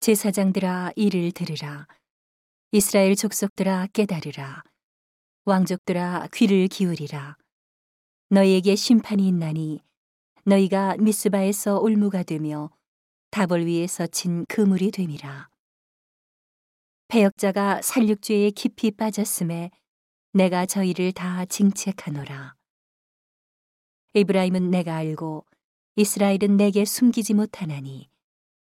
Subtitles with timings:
[0.00, 1.86] 제사장들아 이를 들으라.
[2.72, 4.62] 이스라엘 족속들아 깨달으라.
[5.44, 7.36] 왕족들아 귀를 기울이라.
[8.30, 9.80] 너희에게 심판이 있나니
[10.46, 12.70] 너희가 미스바에서 올무가 되며
[13.30, 15.50] 다볼 위에서 친 그물이 됨이라.
[17.08, 19.70] 패역자가 살육죄에 깊이 빠졌음에
[20.32, 22.54] 내가 저희를 다 징책하노라.
[24.14, 25.44] 에브라임은 내가 알고
[25.96, 28.08] 이스라엘은 내게 숨기지 못하나니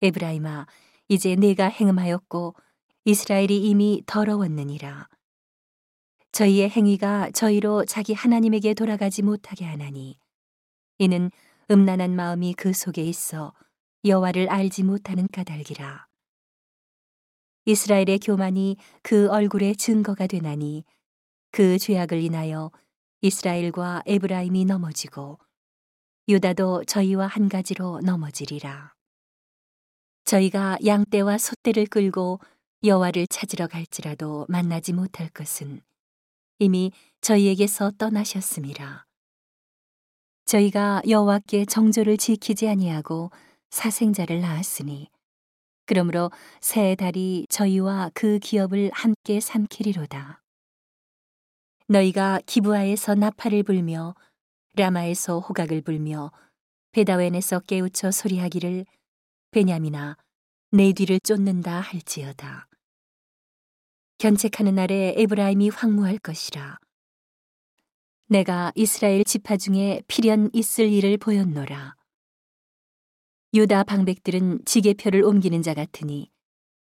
[0.02, 0.68] 에브라임아
[1.08, 2.56] 이제 내가 행음하였고
[3.06, 5.10] 이스라엘이 이미 더러웠느니라.
[6.32, 10.18] 저희의 행위가 저희로 자기 하나님에게 돌아가지 못하게 하나니
[10.98, 11.30] 이는
[11.70, 13.54] 음란한 마음이 그 속에 있어
[14.06, 16.08] 여호와를 알지 못하는 까닭이라.
[17.66, 20.84] 이스라엘의 교만이 그 얼굴에 증거가 되나니
[21.52, 22.72] 그 죄악을 인하여
[23.22, 25.40] 이스라엘과 에브라임이 넘어지고
[26.28, 28.93] 유다도 저희와 한 가지로 넘어지리라.
[30.34, 32.40] 저희가 양떼와 소떼를 끌고
[32.84, 35.82] 여호와를 찾으러 갈지라도 만나지 못할 것은
[36.58, 39.06] 이미 저희에게서 떠나셨음이라.
[40.46, 43.30] 저희가 여호와께 정조를 지키지 아니하고
[43.70, 45.08] 사생자를 낳았으니
[45.86, 46.32] 그러므로
[46.62, 50.42] 새 달이 저희와 그 기업을 함께 삼키리로다.
[51.90, 54.16] 너희가 기부하에서 나팔을 불며
[54.76, 56.32] 라마에서 호각을 불며
[56.92, 58.88] 베다웬에서 깨우쳐 소리하기를
[59.52, 60.18] 베냐미나
[60.76, 62.68] 내 뒤를 쫓는다 할지어다.
[64.18, 66.80] 견책하는 날에 에브라임이 황무할 것이라.
[68.26, 71.96] 내가 이스라엘 지파 중에 필연 있을 일을 보였노라.
[73.54, 76.32] 유다 방백들은 지게표를 옮기는 자 같으니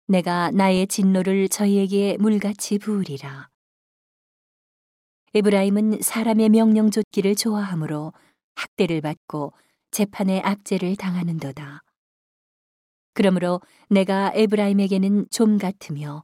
[0.06, 3.50] 내가 나의 진노를 저희에게 물같이 부으리라.
[5.34, 8.14] 에브라임은 사람의 명령 좇기를 좋아하므로
[8.54, 9.52] 학대를 받고
[9.90, 11.82] 재판의 악재를 당하는도다.
[13.14, 16.22] 그러므로 내가 에브라임에게는 좀 같으며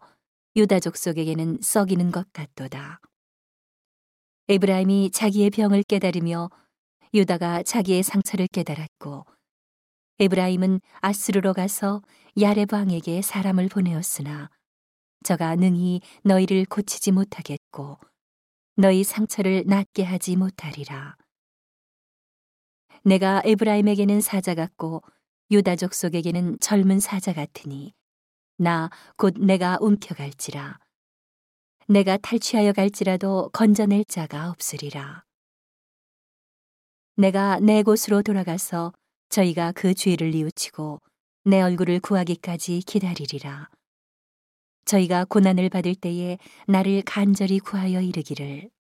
[0.57, 3.01] 유다족 속에게는 썩이는 것 같도다.
[4.49, 6.51] 에브라임이 자기의 병을 깨달으며
[7.15, 9.25] 유다가 자기의 상처를 깨달았고
[10.19, 12.03] 에브라임은 아스르로 가서
[12.41, 14.51] 야레방에게 사람을 보내었으나
[15.23, 17.99] 저가 능히 너희를 고치지 못하겠고
[18.77, 21.17] 너희 상처를 낫게 하지 못하리라.
[23.05, 25.03] 내가 에브라임에게는 사자 같고
[25.51, 27.93] 유다족 속에게는 젊은 사자 같으니
[28.57, 30.79] 나 곧 내가 움켜갈지라.
[31.89, 35.25] 내가 탈취하여 갈지라도 건져낼 자가 없으리라.
[37.17, 38.93] 내가 내 곳으로 돌아가서
[39.29, 41.01] 저희가 그 죄를 뉘우치고
[41.45, 43.69] 내 얼굴을 구하기까지 기다리리라.
[44.85, 48.71] 저희가 고난을 받을 때에 나를 간절히 구하여 이르기를